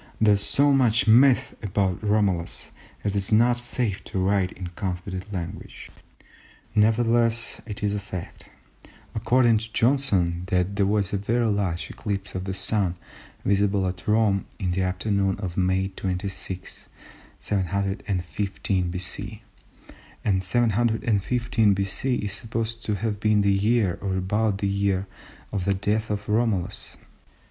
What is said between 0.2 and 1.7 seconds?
is so much myth